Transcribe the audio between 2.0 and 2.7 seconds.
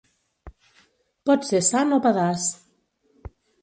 o pedaç.